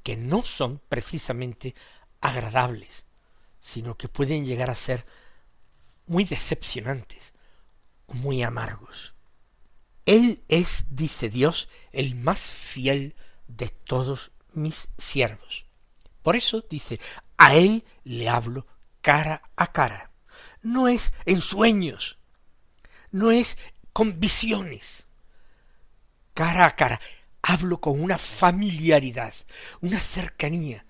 que 0.02 0.14
no 0.14 0.42
son 0.44 0.80
precisamente 0.90 1.74
agradables, 2.20 3.06
sino 3.60 3.96
que 3.96 4.08
pueden 4.08 4.44
llegar 4.44 4.68
a 4.68 4.76
ser 4.76 5.06
muy 6.06 6.24
decepcionantes, 6.24 7.32
muy 8.08 8.42
amargos. 8.42 9.14
Él 10.10 10.42
es, 10.48 10.86
dice 10.90 11.30
Dios, 11.30 11.68
el 11.92 12.16
más 12.16 12.50
fiel 12.50 13.14
de 13.46 13.68
todos 13.68 14.32
mis 14.52 14.88
siervos. 14.98 15.66
Por 16.24 16.34
eso 16.34 16.64
dice, 16.68 16.98
a 17.36 17.54
él 17.54 17.84
le 18.02 18.28
hablo 18.28 18.66
cara 19.02 19.40
a 19.54 19.68
cara. 19.70 20.10
No 20.62 20.88
es 20.88 21.12
en 21.26 21.40
sueños, 21.40 22.18
no 23.12 23.30
es 23.30 23.56
con 23.92 24.18
visiones. 24.18 25.06
Cara 26.34 26.66
a 26.66 26.74
cara, 26.74 27.00
hablo 27.40 27.80
con 27.80 28.02
una 28.02 28.18
familiaridad, 28.18 29.32
una 29.80 30.00
cercanía 30.00 30.86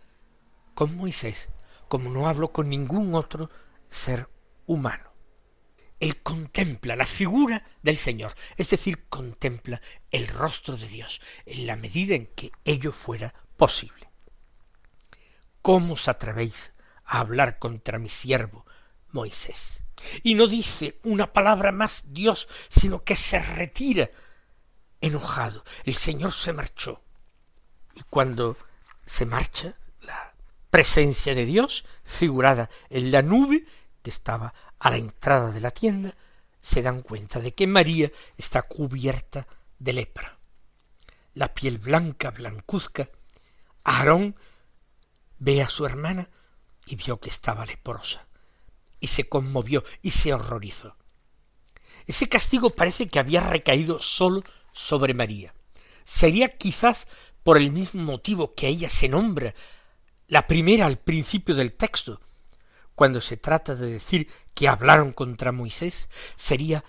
con 0.72 0.96
Moisés, 0.96 1.50
como 1.88 2.08
no 2.08 2.26
hablo 2.26 2.52
con 2.52 2.70
ningún 2.70 3.14
otro 3.14 3.50
ser 3.86 4.30
humano. 4.64 5.09
Él 6.00 6.22
contempla 6.22 6.96
la 6.96 7.04
figura 7.04 7.62
del 7.82 7.98
Señor, 7.98 8.34
es 8.56 8.70
decir, 8.70 9.06
contempla 9.08 9.82
el 10.10 10.26
rostro 10.28 10.78
de 10.78 10.88
Dios, 10.88 11.20
en 11.44 11.66
la 11.66 11.76
medida 11.76 12.14
en 12.14 12.26
que 12.26 12.50
ello 12.64 12.90
fuera 12.90 13.34
posible. 13.58 14.10
¿Cómo 15.60 15.94
os 15.94 16.08
atrevéis 16.08 16.72
a 17.04 17.20
hablar 17.20 17.58
contra 17.58 17.98
mi 17.98 18.08
siervo 18.08 18.64
Moisés? 19.10 19.84
Y 20.22 20.34
no 20.34 20.46
dice 20.46 20.98
una 21.04 21.34
palabra 21.34 21.70
más 21.70 22.04
Dios, 22.06 22.48
sino 22.70 23.04
que 23.04 23.14
se 23.14 23.38
retira 23.38 24.10
enojado. 25.02 25.62
El 25.84 25.94
Señor 25.94 26.32
se 26.32 26.54
marchó. 26.54 27.02
Y 27.94 28.02
cuando 28.08 28.56
se 29.04 29.26
marcha, 29.26 29.76
la 30.00 30.34
presencia 30.70 31.34
de 31.34 31.44
Dios, 31.44 31.84
figurada 32.04 32.70
en 32.88 33.10
la 33.10 33.20
nube 33.20 33.66
que 34.02 34.08
estaba 34.08 34.54
a 34.80 34.90
la 34.90 34.96
entrada 34.96 35.50
de 35.50 35.60
la 35.60 35.70
tienda, 35.70 36.14
se 36.60 36.82
dan 36.82 37.02
cuenta 37.02 37.38
de 37.40 37.54
que 37.54 37.66
María 37.66 38.10
está 38.36 38.62
cubierta 38.62 39.46
de 39.78 39.92
lepra. 39.92 40.38
La 41.34 41.54
piel 41.54 41.78
blanca, 41.78 42.30
blancuzca, 42.30 43.08
Aarón 43.84 44.36
ve 45.38 45.62
a 45.62 45.68
su 45.68 45.86
hermana 45.86 46.28
y 46.86 46.96
vio 46.96 47.20
que 47.20 47.30
estaba 47.30 47.64
leprosa, 47.64 48.26
y 48.98 49.06
se 49.06 49.28
conmovió 49.28 49.84
y 50.02 50.10
se 50.10 50.34
horrorizó. 50.34 50.96
Ese 52.06 52.28
castigo 52.28 52.70
parece 52.70 53.08
que 53.08 53.18
había 53.18 53.40
recaído 53.40 54.00
sólo 54.00 54.42
sobre 54.72 55.14
María. 55.14 55.54
Sería 56.04 56.56
quizás 56.56 57.06
por 57.42 57.56
el 57.56 57.70
mismo 57.70 58.02
motivo 58.02 58.54
que 58.54 58.66
ella 58.66 58.90
se 58.90 59.08
nombra 59.08 59.54
la 60.26 60.46
primera 60.46 60.86
al 60.86 60.98
principio 60.98 61.54
del 61.54 61.74
texto, 61.74 62.20
cuando 63.00 63.22
se 63.22 63.38
trata 63.38 63.74
de 63.74 63.90
decir 63.90 64.28
que 64.52 64.68
hablaron 64.68 65.14
contra 65.14 65.52
Moisés, 65.52 66.10
sería 66.36 66.84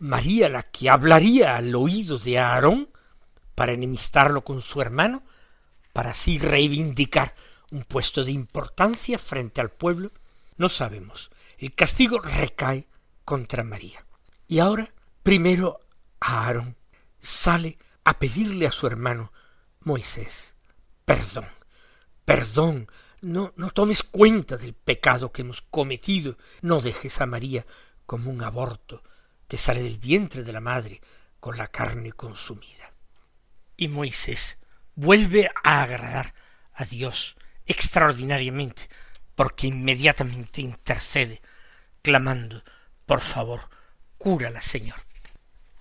María 0.00 0.48
la 0.48 0.64
que 0.64 0.90
hablaría 0.90 1.54
al 1.54 1.72
oído 1.76 2.18
de 2.18 2.40
Aarón 2.40 2.88
para 3.54 3.74
enemistarlo 3.74 4.42
con 4.42 4.60
su 4.60 4.80
hermano, 4.80 5.22
para 5.92 6.10
así 6.10 6.40
reivindicar 6.40 7.36
un 7.70 7.84
puesto 7.84 8.24
de 8.24 8.32
importancia 8.32 9.20
frente 9.20 9.60
al 9.60 9.70
pueblo, 9.70 10.10
no 10.56 10.68
sabemos. 10.68 11.30
El 11.58 11.72
castigo 11.76 12.18
recae 12.18 12.88
contra 13.24 13.62
María. 13.62 14.04
Y 14.48 14.58
ahora, 14.58 14.92
primero 15.22 15.78
Aarón 16.18 16.74
sale 17.20 17.78
a 18.02 18.18
pedirle 18.18 18.66
a 18.66 18.72
su 18.72 18.88
hermano 18.88 19.32
Moisés 19.78 20.56
perdón, 21.04 21.46
perdón, 22.24 22.88
no, 23.22 23.52
no 23.56 23.70
tomes 23.70 24.02
cuenta 24.02 24.56
del 24.56 24.74
pecado 24.74 25.32
que 25.32 25.42
hemos 25.42 25.62
cometido, 25.62 26.36
no 26.60 26.80
dejes 26.80 27.20
a 27.20 27.26
María 27.26 27.66
como 28.04 28.30
un 28.30 28.42
aborto 28.42 29.02
que 29.48 29.56
sale 29.56 29.82
del 29.82 29.98
vientre 29.98 30.42
de 30.42 30.52
la 30.52 30.60
madre 30.60 31.00
con 31.40 31.56
la 31.56 31.66
carne 31.68 32.12
consumida. 32.12 32.92
Y 33.76 33.88
Moisés 33.88 34.58
vuelve 34.94 35.50
a 35.64 35.82
agradar 35.82 36.34
a 36.74 36.84
Dios 36.84 37.36
extraordinariamente, 37.64 38.88
porque 39.34 39.66
inmediatamente 39.66 40.60
intercede, 40.60 41.40
clamando, 42.02 42.62
por 43.06 43.20
favor, 43.20 43.60
cúrala, 44.18 44.60
Señor 44.60 45.00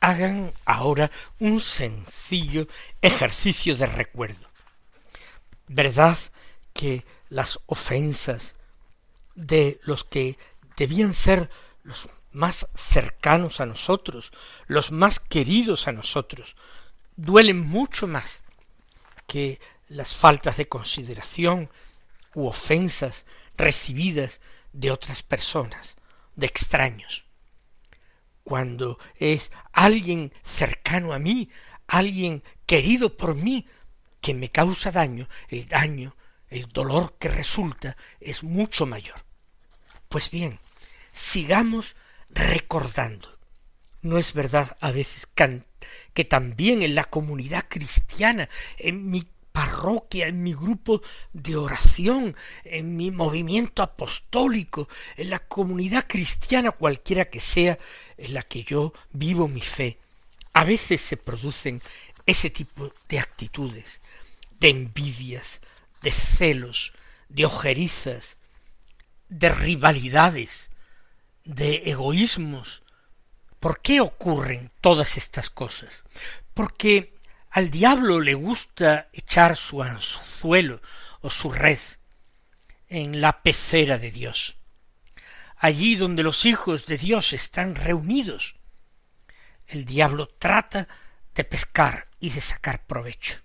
hagan 0.02 0.52
ahora 0.66 1.12
un 1.40 1.62
sencillo 1.62 2.68
ejercicio 3.02 3.78
de 3.78 3.86
recuerdo. 3.86 4.50
¿Verdad 5.68 6.18
que 6.74 7.06
las 7.32 7.62
ofensas 7.66 8.56
de 9.36 9.80
los 9.84 10.04
que 10.04 10.38
debían 10.76 11.14
ser 11.14 11.50
los 11.82 12.10
más 12.34 12.68
cercanos 12.76 13.62
a 13.62 13.66
nosotros, 13.66 14.34
los 14.68 14.92
más 14.92 15.22
queridos 15.22 15.88
a 15.88 15.94
nosotros, 15.94 16.58
duelen 17.16 17.62
mucho 17.62 18.06
más 18.06 18.42
que 19.28 19.62
las 19.88 20.14
faltas 20.14 20.58
de 20.58 20.68
consideración 20.68 21.70
u 22.36 22.48
ofensas 22.48 23.26
recibidas 23.56 24.42
de 24.74 24.92
otras 24.92 25.24
personas, 25.24 25.96
de 26.36 26.48
extraños. 26.48 27.24
Cuando 28.44 29.00
es 29.16 29.54
alguien 29.72 30.34
cercano 30.44 31.14
a 31.14 31.20
mí, 31.20 31.50
alguien 31.88 32.44
querido 32.66 33.16
por 33.16 33.36
mí, 33.36 33.66
que 34.20 34.34
me 34.34 34.50
causa 34.50 34.92
daño, 34.92 35.30
el 35.48 35.68
daño, 35.70 36.14
el 36.52 36.68
dolor 36.68 37.16
que 37.18 37.30
resulta 37.30 37.98
es 38.20 38.44
mucho 38.44 38.86
mayor. 38.86 39.24
Pues 40.10 40.30
bien, 40.30 40.60
sigamos 41.12 41.96
recordando. 42.30 43.40
¿No 44.02 44.18
es 44.18 44.34
verdad 44.34 44.78
a 44.82 44.92
veces 44.92 45.28
que 46.14 46.26
también 46.26 46.82
en 46.82 46.96
la 46.96 47.06
comunidad 47.06 47.66
cristiana, 47.70 48.50
en 48.78 49.10
mi 49.10 49.28
parroquia, 49.52 50.28
en 50.28 50.44
mi 50.44 50.54
grupo 50.54 51.02
de 51.34 51.56
oración, 51.56 52.36
en 52.64 52.96
mi 52.98 53.12
movimiento 53.12 53.84
apostólico, 53.84 54.90
en 55.18 55.30
la 55.30 55.40
comunidad 55.40 56.06
cristiana 56.08 56.72
cualquiera 56.72 57.26
que 57.26 57.40
sea 57.40 57.78
en 58.18 58.34
la 58.34 58.44
que 58.44 58.64
yo 58.64 58.94
vivo 59.12 59.48
mi 59.48 59.62
fe, 59.62 60.00
a 60.54 60.64
veces 60.64 61.02
se 61.02 61.18
producen 61.18 61.82
ese 62.26 62.50
tipo 62.50 62.92
de 63.08 63.20
actitudes, 63.20 64.02
de 64.60 64.70
envidias, 64.70 65.62
de 66.02 66.12
celos, 66.12 66.94
de 67.30 67.46
ojerizas, 67.46 68.38
de 69.30 69.50
rivalidades, 69.50 70.70
de 71.44 71.84
egoísmos. 71.86 72.84
¿Por 73.60 73.82
qué 73.82 74.02
ocurren 74.02 74.72
todas 74.82 75.18
estas 75.18 75.50
cosas? 75.50 76.04
Porque 76.54 77.16
al 77.50 77.70
diablo 77.70 78.20
le 78.20 78.34
gusta 78.34 79.10
echar 79.14 79.56
su 79.58 79.84
anzuelo 79.84 80.82
o 81.22 81.30
su 81.30 81.52
red 81.52 81.80
en 82.88 83.22
la 83.22 83.42
pecera 83.42 83.98
de 83.98 84.12
Dios. 84.12 84.58
Allí 85.58 85.96
donde 85.96 86.24
los 86.24 86.46
hijos 86.46 86.88
de 86.88 86.98
Dios 86.98 87.34
están 87.34 87.76
reunidos, 87.76 88.56
el 89.68 89.86
diablo 89.86 90.28
trata 90.28 90.88
de 91.36 91.44
pescar 91.44 92.10
y 92.20 92.32
de 92.32 92.42
sacar 92.42 92.86
provecho. 92.86 93.36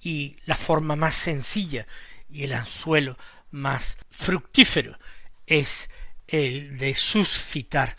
Y 0.00 0.36
la 0.44 0.54
forma 0.54 0.96
más 0.96 1.14
sencilla 1.14 1.86
y 2.28 2.44
el 2.44 2.52
anzuelo 2.52 3.16
más 3.50 3.96
fructífero 4.10 4.98
es 5.46 5.88
el 6.26 6.78
de 6.78 6.94
suscitar 6.94 7.96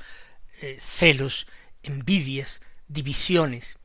eh, 0.61 0.77
celos, 0.81 1.47
envidias, 1.83 2.61
divisiones, 2.87 3.77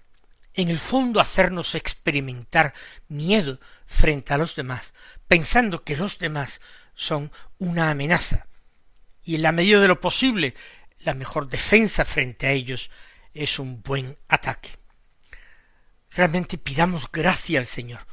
en 0.54 0.68
el 0.68 0.78
fondo 0.78 1.20
hacernos 1.20 1.74
experimentar 1.74 2.74
miedo 3.08 3.58
frente 3.86 4.34
a 4.34 4.38
los 4.38 4.54
demás, 4.54 4.92
pensando 5.28 5.84
que 5.84 5.96
los 5.96 6.18
demás 6.18 6.60
son 6.94 7.32
una 7.58 7.90
amenaza, 7.90 8.46
y 9.24 9.36
en 9.36 9.42
la 9.42 9.52
medida 9.52 9.80
de 9.80 9.88
lo 9.88 10.00
posible 10.00 10.54
la 11.00 11.14
mejor 11.14 11.48
defensa 11.48 12.04
frente 12.04 12.46
a 12.46 12.52
ellos 12.52 12.90
es 13.34 13.58
un 13.58 13.82
buen 13.82 14.16
ataque. 14.28 14.81
Realmente 16.14 16.58
pidamos 16.58 17.10
gracia 17.10 17.58
al 17.58 17.66
Señor 17.66 18.06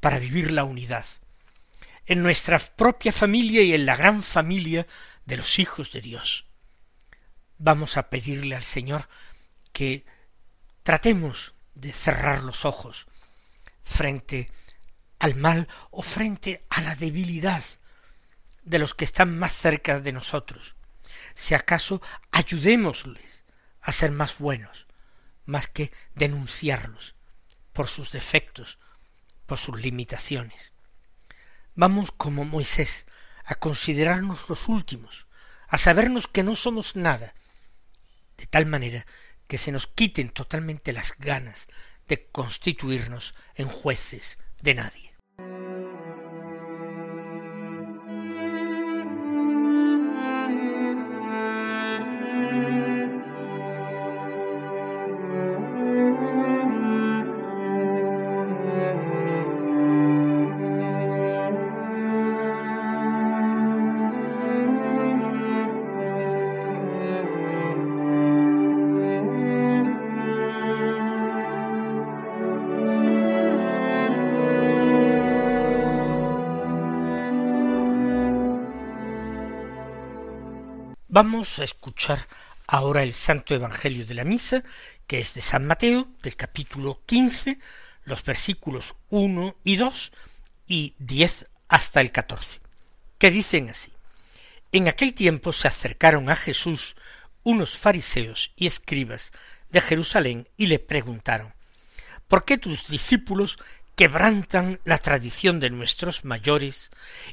para 0.00 0.18
vivir 0.18 0.50
la 0.50 0.64
unidad 0.64 1.06
en 2.04 2.22
nuestra 2.22 2.58
propia 2.58 3.12
familia 3.12 3.62
y 3.62 3.74
en 3.74 3.86
la 3.86 3.96
gran 3.96 4.22
familia 4.22 4.86
de 5.24 5.36
los 5.36 5.58
hijos 5.58 5.92
de 5.92 6.00
Dios. 6.00 6.46
Vamos 7.58 7.96
a 7.96 8.10
pedirle 8.10 8.56
al 8.56 8.64
Señor 8.64 9.08
que 9.72 10.04
tratemos 10.82 11.54
de 11.74 11.92
cerrar 11.92 12.42
los 12.42 12.64
ojos 12.64 13.06
frente 13.84 14.50
al 15.18 15.34
mal 15.34 15.68
o 15.90 16.02
frente 16.02 16.64
a 16.68 16.80
la 16.80 16.94
debilidad 16.94 17.64
de 18.62 18.78
los 18.78 18.94
que 18.94 19.04
están 19.04 19.38
más 19.38 19.52
cerca 19.52 20.00
de 20.00 20.12
nosotros. 20.12 20.76
Si 21.34 21.54
acaso 21.54 22.02
ayudémosles 22.30 23.44
a 23.80 23.92
ser 23.92 24.10
más 24.10 24.38
buenos, 24.38 24.86
más 25.44 25.68
que 25.68 25.92
denunciarlos 26.14 27.15
por 27.76 27.88
sus 27.88 28.10
defectos, 28.10 28.78
por 29.44 29.58
sus 29.58 29.82
limitaciones. 29.82 30.72
Vamos 31.74 32.10
como 32.10 32.46
Moisés 32.46 33.04
a 33.44 33.54
considerarnos 33.54 34.48
los 34.48 34.68
últimos, 34.68 35.26
a 35.68 35.76
sabernos 35.76 36.26
que 36.26 36.42
no 36.42 36.56
somos 36.56 36.96
nada, 36.96 37.34
de 38.38 38.46
tal 38.46 38.64
manera 38.64 39.06
que 39.46 39.58
se 39.58 39.72
nos 39.72 39.86
quiten 39.86 40.30
totalmente 40.30 40.94
las 40.94 41.18
ganas 41.18 41.68
de 42.08 42.26
constituirnos 42.28 43.34
en 43.54 43.68
jueces 43.68 44.38
de 44.62 44.74
nadie. 44.74 45.15
Vamos 81.16 81.60
a 81.60 81.64
escuchar 81.64 82.28
ahora 82.66 83.02
el 83.02 83.14
Santo 83.14 83.54
Evangelio 83.54 84.04
de 84.04 84.12
la 84.12 84.22
Misa, 84.22 84.62
que 85.06 85.18
es 85.18 85.32
de 85.32 85.40
San 85.40 85.66
Mateo, 85.66 86.10
del 86.22 86.36
capítulo 86.36 87.00
quince, 87.06 87.58
los 88.04 88.22
versículos 88.22 88.96
uno 89.08 89.56
y 89.64 89.76
dos, 89.76 90.12
y 90.66 90.92
diez 90.98 91.46
hasta 91.68 92.02
el 92.02 92.12
catorce, 92.12 92.60
que 93.16 93.30
dicen 93.30 93.70
así. 93.70 93.94
En 94.72 94.88
aquel 94.88 95.14
tiempo 95.14 95.54
se 95.54 95.68
acercaron 95.68 96.28
a 96.28 96.36
Jesús 96.36 96.96
unos 97.44 97.78
fariseos 97.78 98.52
y 98.54 98.66
escribas 98.66 99.32
de 99.70 99.80
Jerusalén 99.80 100.46
y 100.58 100.66
le 100.66 100.80
preguntaron, 100.80 101.54
¿por 102.28 102.44
qué 102.44 102.58
tus 102.58 102.88
discípulos 102.88 103.58
quebrantan 103.94 104.80
la 104.84 104.98
tradición 104.98 105.60
de 105.60 105.70
nuestros 105.70 106.26
mayores 106.26 106.90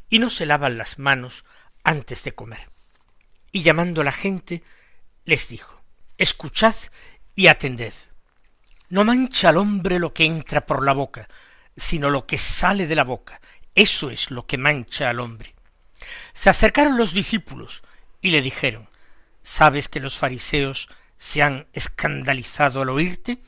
y 0.09 0.19
no 0.19 0.29
se 0.29 0.45
lavan 0.45 0.77
las 0.77 0.99
manos 0.99 1.43
antes 1.83 2.23
de 2.23 2.33
comer? 2.33 2.72
Y 3.53 3.61
llamando 3.61 4.01
a 4.01 4.03
la 4.03 4.11
gente, 4.11 4.63
les 5.23 5.47
dijo, 5.47 5.81
Escuchad 6.17 6.75
y 7.35 7.47
atended. 7.47 7.93
No 8.89 9.05
mancha 9.05 9.49
al 9.49 9.57
hombre 9.57 9.99
lo 9.99 10.13
que 10.13 10.25
entra 10.25 10.65
por 10.65 10.83
la 10.83 10.93
boca, 10.93 11.29
sino 11.77 12.09
lo 12.09 12.25
que 12.25 12.37
sale 12.37 12.87
de 12.87 12.95
la 12.95 13.03
boca. 13.03 13.39
Eso 13.75 14.09
es 14.09 14.31
lo 14.31 14.45
que 14.45 14.57
mancha 14.57 15.09
al 15.09 15.19
hombre. 15.19 15.55
Se 16.33 16.49
acercaron 16.49 16.97
los 16.97 17.13
discípulos 17.13 17.83
y 18.21 18.31
le 18.31 18.41
dijeron, 18.41 18.89
¿Sabes 19.43 19.87
que 19.87 19.99
los 19.99 20.17
fariseos 20.17 20.89
se 21.17 21.43
han 21.43 21.67
escandalizado 21.73 22.81
al 22.81 22.89
oírte? 22.89 23.39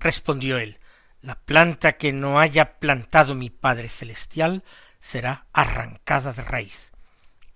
Respondió 0.00 0.58
él, 0.58 0.78
La 1.22 1.36
planta 1.36 1.92
que 1.92 2.12
no 2.12 2.40
haya 2.40 2.78
plantado 2.78 3.34
mi 3.34 3.50
Padre 3.50 3.88
Celestial 3.88 4.64
será 4.98 5.46
arrancada 5.52 6.32
de 6.32 6.42
raíz. 6.42 6.92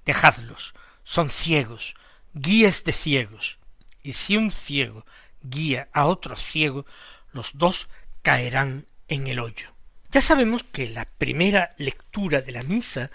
Dejadlos, 0.05 0.75
son 1.05 1.31
ciegos, 1.31 1.95
guías 2.33 2.85
de 2.85 2.93
ciegos, 2.93 3.59
y 4.03 4.15
si 4.15 4.37
un 4.37 4.51
ciego 4.51 5.05
guía 5.43 5.89
a 5.93 6.07
otro 6.07 6.37
ciego, 6.37 6.87
los 7.33 7.53
dos 7.55 7.89
caerán 8.23 8.87
en 9.09 9.27
el 9.27 9.39
hoyo. 9.39 9.69
Ya 10.11 10.21
sabemos 10.21 10.63
que 10.63 10.89
la 10.89 11.07
primera 11.07 11.71
lectura 11.79 12.41
de 12.41 12.53
la 12.53 12.63
misa 12.63 13.11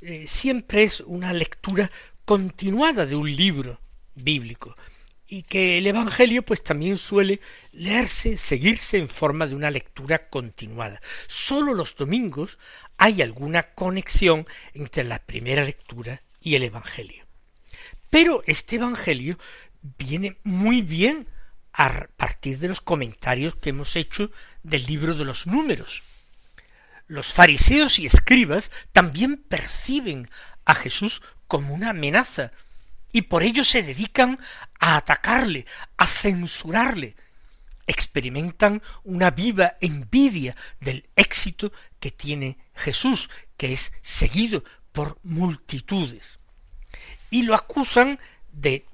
eh, 0.00 0.26
siempre 0.26 0.84
es 0.84 1.00
una 1.00 1.32
lectura 1.32 1.90
continuada 2.24 3.06
de 3.06 3.16
un 3.16 3.34
libro 3.34 3.80
bíblico 4.14 4.76
y 5.26 5.42
que 5.42 5.78
el 5.78 5.86
Evangelio 5.86 6.42
pues 6.42 6.62
también 6.62 6.96
suele 6.96 7.40
leerse, 7.72 8.36
seguirse 8.36 8.98
en 8.98 9.08
forma 9.08 9.46
de 9.46 9.54
una 9.54 9.70
lectura 9.70 10.28
continuada. 10.28 11.00
Sólo 11.26 11.74
los 11.74 11.96
domingos 11.96 12.58
hay 12.96 13.22
alguna 13.22 13.74
conexión 13.74 14.46
entre 14.74 15.04
la 15.04 15.18
primera 15.18 15.64
lectura 15.64 16.22
y 16.40 16.54
el 16.54 16.64
Evangelio. 16.64 17.26
Pero 18.10 18.42
este 18.46 18.76
Evangelio 18.76 19.38
viene 19.82 20.38
muy 20.44 20.82
bien 20.82 21.28
a 21.72 22.08
partir 22.16 22.58
de 22.58 22.68
los 22.68 22.80
comentarios 22.80 23.54
que 23.54 23.70
hemos 23.70 23.94
hecho 23.96 24.30
del 24.62 24.84
libro 24.86 25.14
de 25.14 25.24
los 25.24 25.46
números. 25.46 26.02
Los 27.06 27.32
fariseos 27.32 27.98
y 27.98 28.06
escribas 28.06 28.70
también 28.92 29.36
perciben 29.36 30.28
a 30.64 30.74
Jesús 30.74 31.22
como 31.46 31.72
una 31.72 31.90
amenaza 31.90 32.52
y 33.12 33.22
por 33.22 33.42
ello 33.42 33.64
se 33.64 33.82
dedican 33.82 34.38
a 34.78 34.96
atacarle, 34.96 35.66
a 35.96 36.06
censurarle. 36.06 37.16
Experimentan 37.86 38.82
una 39.04 39.30
viva 39.30 39.76
envidia 39.80 40.54
del 40.80 41.08
éxito 41.16 41.72
que 42.00 42.10
tiene 42.10 42.58
Jesús, 42.74 43.30
que 43.56 43.72
es 43.72 43.92
seguido 44.02 44.62
por 44.92 45.18
multitudes. 45.22 46.38
Y 47.30 47.42
lo 47.42 47.54
acusan 47.54 48.18
de 48.52 48.86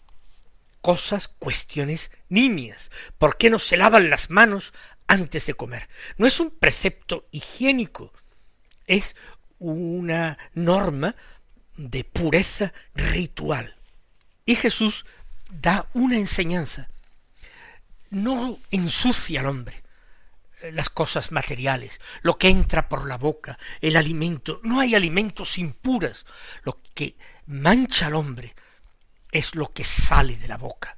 cosas, 0.81 1.29
cuestiones 1.29 2.11
nimias. 2.29 2.91
¿Por 3.19 3.39
qué 3.39 3.49
no 3.51 3.59
se 3.59 3.77
lavan 3.77 4.11
las 4.11 4.31
manos 4.31 4.75
antes 5.07 5.47
de 5.47 5.55
comer? 5.55 5.89
No 6.19 6.27
es 6.27 6.41
un 6.41 6.51
precepto 6.51 7.27
higiénico, 7.31 8.13
es 8.87 9.17
una 9.59 10.39
norma 10.53 11.17
de 11.77 12.05
pureza 12.05 12.73
ritual. 12.95 13.77
Y 14.45 14.57
Jesús 14.57 15.07
da 15.51 15.89
una 15.95 16.17
enseñanza. 16.17 16.89
No 18.11 18.59
ensucia 18.71 19.41
al 19.41 19.47
hombre, 19.47 19.84
las 20.73 20.89
cosas 20.89 21.33
materiales, 21.33 22.01
lo 22.23 22.39
que 22.39 22.49
entra 22.49 22.89
por 22.89 23.07
la 23.07 23.19
boca, 23.19 23.59
el 23.81 23.97
alimento. 23.97 24.61
No 24.63 24.81
hay 24.81 24.95
alimentos 24.95 25.59
impuras. 25.59 26.27
Lo 26.63 26.81
que 26.95 27.17
mancha 27.47 28.07
al 28.07 28.15
hombre 28.15 28.55
es 29.31 29.55
lo 29.55 29.73
que 29.73 29.85
sale 29.85 30.37
de 30.37 30.49
la 30.49 30.57
boca. 30.57 30.97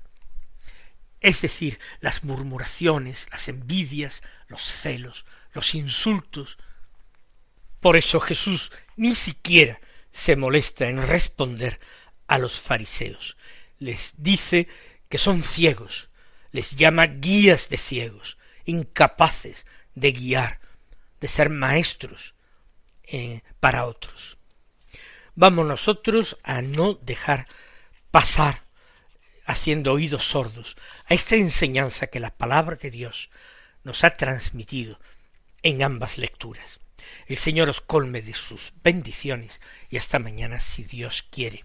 Es 1.20 1.40
decir, 1.40 1.81
las 2.00 2.24
murmuraciones, 2.24 3.26
las 3.31 3.48
envidias, 3.48 4.22
los 4.46 4.62
celos, 4.62 5.24
los 5.52 5.74
insultos. 5.74 6.59
Por 7.81 7.96
eso 7.96 8.20
Jesús 8.20 8.70
ni 8.96 9.14
siquiera 9.14 9.81
se 10.12 10.37
molesta 10.37 10.88
en 10.88 11.07
responder 11.07 11.81
a 12.26 12.38
los 12.38 12.61
fariseos. 12.61 13.37
Les 13.79 14.14
dice 14.16 14.68
que 15.09 15.18
son 15.18 15.42
ciegos, 15.42 16.09
les 16.52 16.76
llama 16.76 17.07
guías 17.07 17.68
de 17.68 17.76
ciegos, 17.76 18.36
incapaces 18.66 19.66
de 19.94 20.12
guiar, 20.12 20.61
de 21.20 21.29
ser 21.29 21.48
maestros 21.48 22.35
eh, 23.05 23.42
para 23.61 23.87
otros. 23.87 24.37
Vamos 25.35 25.66
nosotros 25.66 26.38
a 26.42 26.62
no 26.62 26.94
dejar 26.94 27.46
pasar 28.11 28.64
haciendo 29.46 29.92
oídos 29.92 30.24
sordos 30.24 30.76
a 31.07 31.14
esta 31.14 31.37
enseñanza 31.37 32.09
que 32.09 32.20
la 32.20 32.37
palabra 32.37 32.76
de 32.76 32.90
Dios 32.90 33.31
nos 33.85 34.02
ha 34.05 34.11
transmitido 34.11 34.98
en 35.62 35.83
ambas 35.83 36.18
lecturas. 36.18 36.81
El 37.26 37.37
Señor 37.37 37.68
os 37.68 37.81
colme 37.81 38.22
de 38.22 38.35
sus 38.35 38.72
bendiciones 38.83 39.61
y 39.90 39.96
hasta 39.96 40.18
mañana 40.18 40.61
si 40.61 40.85
Dios 40.85 41.22
quiere. 41.22 41.64